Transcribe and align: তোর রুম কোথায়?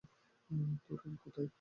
তোর 0.85 0.97
রুম 1.01 1.15
কোথায়? 1.23 1.49